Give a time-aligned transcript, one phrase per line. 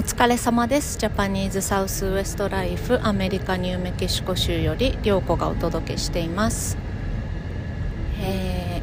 [0.00, 0.96] お疲れ様です。
[0.96, 6.78] ジャパニーズサウスウエストライフアメリカニューメキシコ州より涼子がお届けしています、
[8.18, 8.80] え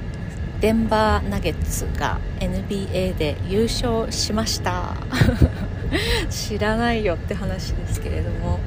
[0.60, 4.94] ー、デンバーナゲッツが NBA で優勝しました。
[6.30, 8.60] 知らないよって話ですけれども、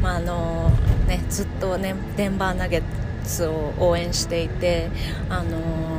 [0.00, 0.70] まああの
[1.08, 2.82] ね、ずっと、ね、デンバーナゲッ
[3.24, 4.90] ツを応援していて、
[5.28, 5.95] あの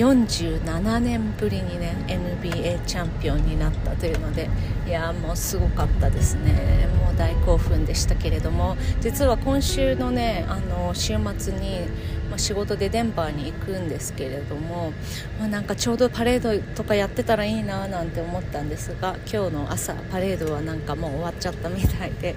[0.00, 4.48] 47年ぶりにね NBA チャンピオンになったというので
[4.86, 6.88] いやもうすごかったですね。
[7.04, 11.86] もう大興奮でしたけれども実は今週のねあの週末に
[12.30, 14.92] まあ、仕事でデンバーに行くんですけれども、
[15.38, 22.36] まあ、なんかちょうどパレードとかやってたらいいななんて思ったんですが今日の朝パレードはなんかもう終わっちゃったみたいで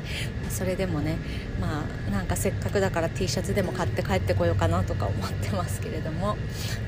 [0.50, 1.18] それでもね
[1.62, 6.38] まあなんかせっかくだから T シャツでも買って帰ってこようかなとか思ってますけれども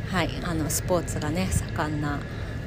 [0.10, 2.20] はいあのスポーツがね盛んな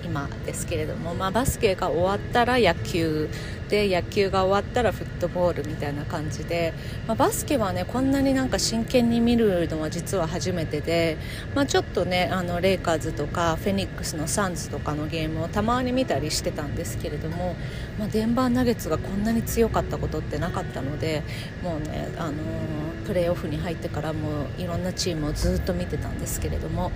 [0.04, 3.28] 今ですけれども、まあ、バスケが終わったら野球
[3.68, 6.72] で野球が終わったらフットボールみたいな感じで、
[7.06, 11.18] まあ、バスケはねこんなになんか真剣に見るのは実は初めてで、
[11.54, 17.56] まあ、ちょっとねあのレイカーズとかフェニックスのサンズとかのゲームをたまに見たりしてたんですけれども、
[17.98, 21.22] まあ、デンバーナゲッツがこんなに強かったことってなかったので
[21.62, 26.90] もうね、あのー、プレーオフに入ってからもいろんなチームをずっと見てたんですけれども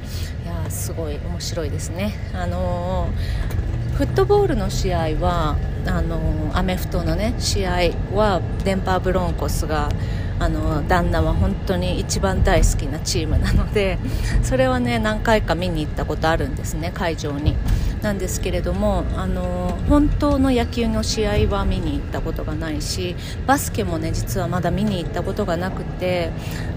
[0.44, 2.14] いやすごい面白いですね。
[2.34, 9.90] あのー、フットボールの試合はあのアメフトのね試合はデンパーブロンコスが
[10.38, 13.98] あの旦那は本当に一番大好きなチームなので
[14.42, 17.56] それはね何回か見に行ったことあるんですね会場に。
[18.02, 23.14] なんですけれどもあの本当の野球の試合は見に行ったことがないし
[23.46, 26.30] バスケもね実はまだ見に行ったことがなくて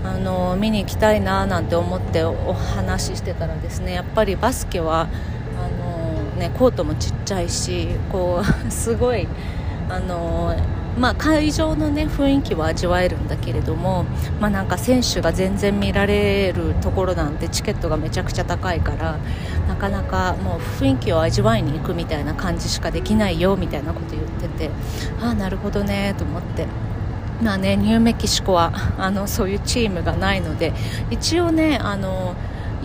[0.04, 5.08] あの見に行きたいななんて思ってお話ししてたらですねやっぱりバスケは
[6.38, 9.28] ね、コートもちっちゃいしこう すごい
[9.90, 10.56] あの
[10.98, 14.06] まあ、会場の、ね、雰囲気は味わえるんだけれども、
[14.40, 19.18] まあ、なんか選手が全然見られるところなんてチケットがめちゃくちゃ高いから
[19.68, 24.70] なかなかもう雰囲気を味わいに行くみたいな感じしかできないよみたいなこと言ってて
[25.22, 26.66] ああなるほどねと思って。
[27.44, 30.72] まあね、ニューメキシコはあのそういうチームがないので
[31.12, 32.34] 一応ねあの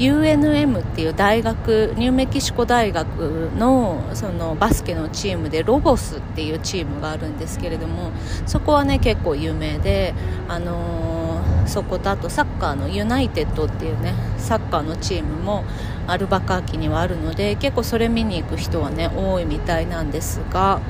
[0.00, 8.10] UNM っていう大学ニューメキシコ大学のそのバスケのチームでロボスっていうチームがあるんですけれども
[8.46, 10.14] そこはね結構有名で、
[10.48, 15.64] あのー、そことあとサッカーのユナイテッドっていうねサッカーのチームも
[16.06, 20.80] アルバカーキにはあるので結構それ見に行く人はね多いみたいなんですが。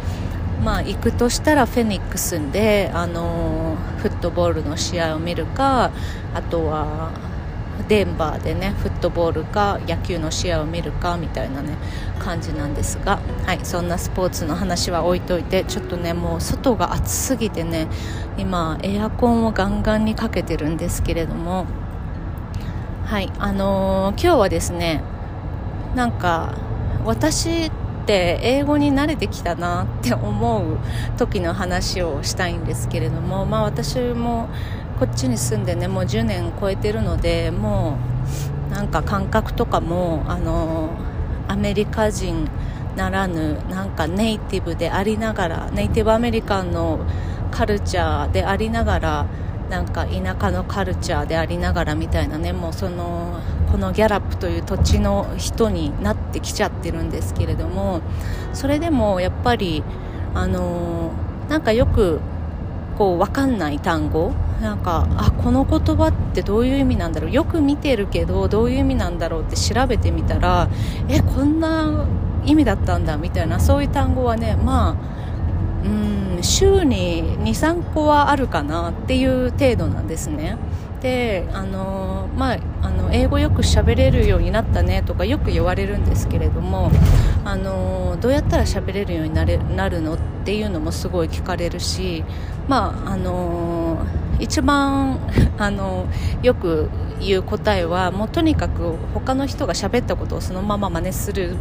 [0.60, 5.90] まあ、行くとしたらフェニックスで、あのー、フットボールの試合を見るか
[6.34, 7.12] あとは
[7.88, 11.76] デンバーでねフットボールか野球の試合を見るかみたいなね
[12.18, 17.88] 感じなんですが、はい、そんなスポーツの話は置いといてちょっとねもう外が暑すぎてね
[18.36, 21.66] 今エアコンをガンガンにかけてるんですけれども
[23.04, 25.02] はいあのー、今日はですね
[25.94, 26.54] なんか
[27.04, 27.70] 私っ
[28.06, 30.78] て英語に慣れてきたなって思う
[31.16, 34.48] 時の話をしたいんですけれどもまあ私も
[35.00, 37.96] こっちに住んでねもう10年超えてるのでも
[38.68, 40.90] うなんか感覚とかもあの
[41.48, 42.46] アメリカ人
[42.96, 47.00] ならぬなんかネイティブでありながらネイティブアメリカンの
[47.50, 49.26] カルチャーでありながら
[49.70, 53.40] なんか田舎のカルチャーでありながらみたいなねもうその
[53.72, 58.02] このギャラップという土地の人になってきちゃってるんですけれども
[58.52, 59.82] それでもやっぱり
[60.34, 61.12] あの
[61.48, 62.20] なんかよく
[62.98, 70.68] こう分かんない単語なんかあこの言葉ってどういう意味なんだろうよく見てるけどどういう意味なんだろうって調べてみたら
[71.08, 72.06] えこんな
[72.44, 74.96] 意味だったんだみたいなそういう単語はねまあ
[75.84, 80.56] うん週に23個はあるかなっていう程度なんですね。
[81.00, 86.90] であのまあ、あの英語よく喋れるようになったねとかよく言われるんですけれども
[87.44, 92.22] あのどうやったら喋れるようになれなるのっていうのもすごい聞かれるし、
[92.68, 94.04] まああの
[94.40, 95.18] 一番
[95.58, 96.06] あの
[96.42, 96.90] よく
[97.20, 101.56] 言う答えはもうとにかく他の人が喋ったことをそのまま真似する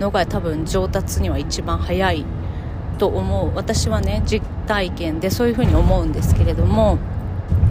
[0.00, 2.24] のが多分上達には一番早い
[2.98, 6.98] と思う私はね実体験でそういうふうに思うんですけれども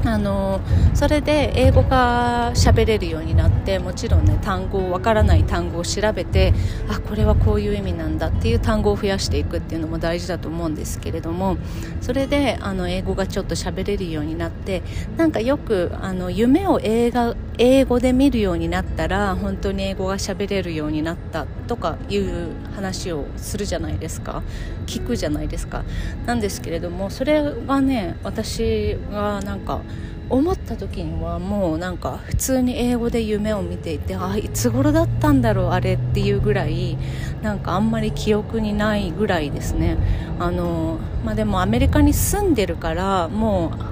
[0.06, 0.62] あの
[0.94, 6.54] それで英語が喋れるようになってもちろんね単語わからない単語を調べて
[6.90, 11.58] あこれはこういう意味なんだっていう単語を増やしていくっていうのも大事だと思うんですけれども
[12.02, 14.82] それであの英語がちょっと喋れるようになって
[15.18, 24.42] なんかよくあの夢を映画英語で見るようになったら本当に英語が喋れるようになったとかいう話をするじゃないですか。
[24.88, 25.84] 聞くじゃないですか。
[26.26, 29.82] なんですけれどもそれがね私がなんか
[30.30, 36.98] 思った時にはもうなんか普通に英語で夢を見ていてあいつ頃だったんだろうあれっていうぐらい
[37.42, 39.98] なんかあんまり記憶にないぐらいですね。
[40.40, 43.92] あの、まあ、でもアメリカに住んでるからもう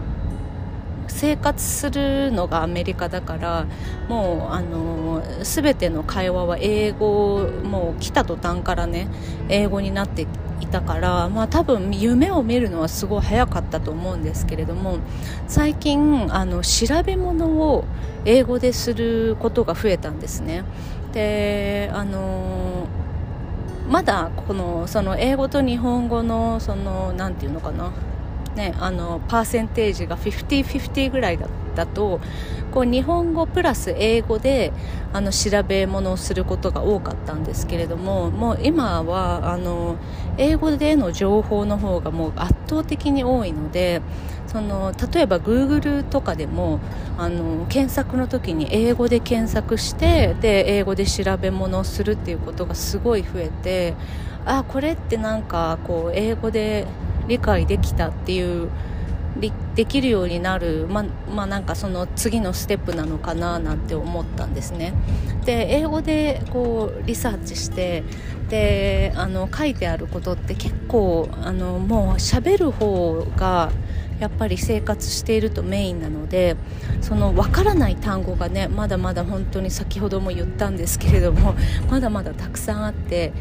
[1.10, 3.66] 生活するのがアメリカだから
[4.08, 9.10] もうあの全ての会話は英語もう来た途端からね
[9.50, 10.28] 英語になって
[10.62, 15.00] いたから、まあ、多分夢を見るのはすごい早かったと思うんですけれども
[15.48, 17.86] 最近あの調べ物を
[18.26, 20.64] 英語ですることが増えたんですね。
[21.14, 22.88] であの
[23.90, 27.92] まだこのその英語と日本語のそのなんて言うのかな
[28.60, 32.20] ね、あのパーセンテージが50-50ぐらいだだと
[32.72, 34.74] こう日本語プラス英語で
[35.14, 39.96] あの調べ物をすることが多かったんですけれどももう今はあの
[40.38, 44.02] 英語での情報の方がもう圧倒的に多いので
[44.48, 46.82] その例えば Google とかでも
[47.18, 53.94] あの検索の時に英語で検索してで英語で調べ物をするっていうことがすごい増えて
[54.46, 56.86] あこれってなんかこう英語で
[57.30, 58.70] 理解できたっていう
[59.76, 64.94] できるようになる、ままあ、なんかその次のステップなのかななんて思ったんですね。
[65.46, 68.04] で英語でこうリサーチして
[68.50, 73.72] であの書いてあることって結構あのもう喋る方が
[74.20, 76.58] やっぱり生活しているとメインなので
[77.02, 81.56] その分からない単語がねまだまだ本当に先ほども言ったんですけれども
[81.90, 83.32] まだまだたくさんあって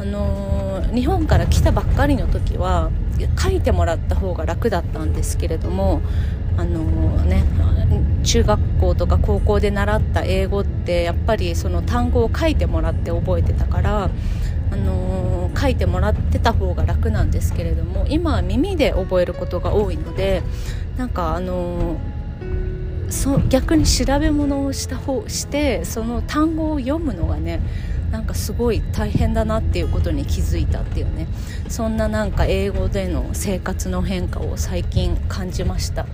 [0.00, 2.90] あのー、日本から来たばっかりの時は
[3.38, 6.02] 書いてもらった方が楽だったんですけれども
[6.56, 6.84] あの、
[7.24, 7.44] ね
[8.24, 14.10] 中学校とか高校で習った英語ってやっぱりその単語を書いてもらって覚えてたから、
[14.70, 20.42] あの、書いてもらってた方が楽なんですけれども今は耳で覚えることが多いので
[20.96, 21.96] なんかあの
[23.08, 27.60] そ逆に調べ物をした方してその単語を読むのがね
[28.10, 31.26] なんかすごい大変だなっていうことに気づいたっていうね。
[31.68, 36.06] そんななんか英語での生活の変化を最近感じました。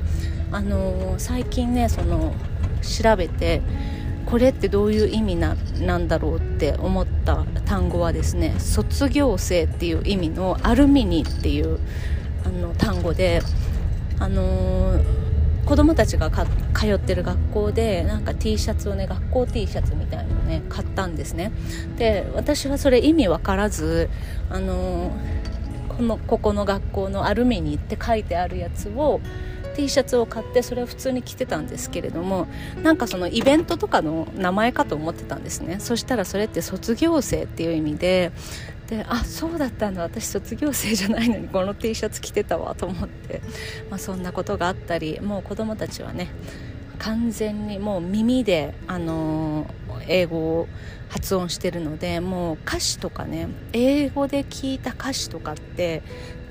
[0.52, 2.34] あのー、最近ねその
[2.82, 3.62] 調べて
[4.26, 11.78] これってどういう意味ななんだろうって思った単語はですね卒業生っていう意味のアルミニっていう
[12.44, 13.42] あの単語で
[14.18, 15.30] あのー
[15.70, 21.52] 子供たちが通ってる学校でなんか T シャツをね学校 T シャツみたいのをね買ったんですね。
[21.96, 24.10] で私はそれ意味わからず
[24.50, 25.12] あの
[25.88, 29.20] このここの学校のアルミニって書いてあるやつを
[29.76, 32.48] T シャツを買ってそれを普通に着てたんですけれども
[32.82, 35.78] なんかそのイベントとかの名前かと思ってたんですね。
[35.78, 38.32] そしたらそれって卒業生っていう意味で
[38.88, 40.02] であそうだったんだ。
[40.02, 43.40] 私卒業生じゃないのにこの T シャツ着てたわと思って、
[43.88, 46.28] まあ、そんなことがあったりもう子供たちはね
[47.00, 49.66] 完全にもう耳で、あの、
[50.06, 50.68] 英語を
[51.08, 56.02] 発音してるのでもう歌詞とかね英語で聞いた歌詞とかって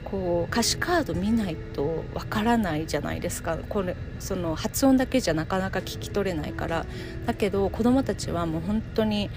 [0.04, 3.58] こう歌詞カード見ないとわからないじゃないですか。
[3.58, 6.86] これその発音だけじゃなかなか聞き取れないから。
[7.26, 9.30] だけど子どもたちはもう本当に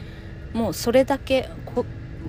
[0.54, 1.50] もうそれだけ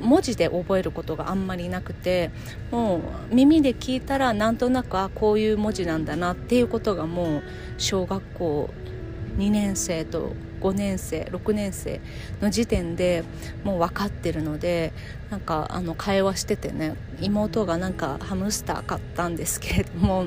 [0.03, 2.31] 文字で覚えることがあんまりなくて
[2.72, 2.98] も
[3.31, 7.43] う耳で聞いたらなんとなくあこういう文字なんだなっていうことがもう
[7.77, 8.69] 小学校
[9.38, 12.00] 2年生と5年生6年生
[12.41, 13.24] の時点で
[13.63, 14.93] もう分かってるので
[15.29, 20.25] なんかあの会話しててね妹がなんかハムスター買ったんですけれども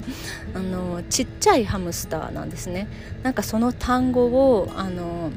[0.54, 2.88] あのちっちゃいハムスターなんですね。
[3.22, 5.30] なんかその単語をあの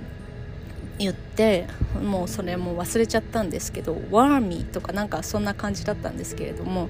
[0.99, 1.65] 言って
[2.03, 6.89] もうそれも忘れちゃったんですけど「ワーミー」とかなんかそんな感じだったんですけれども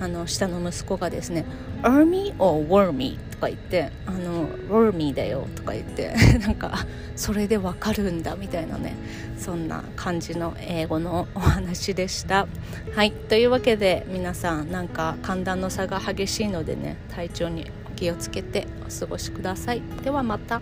[0.00, 1.44] あの下の息子がですね
[1.82, 6.86] 「Army or Wormy」とか言って「あの Wormy だよ」とか言って なんか
[7.16, 8.94] それでわかるんだみたいなね
[9.38, 12.46] そんな感じの英語のお話でした。
[12.94, 19.82] はいというわけで皆さんなんか寒暖の差が激しいのでね体調にお気をつけてお過ごしください。
[20.04, 20.60] ではまた。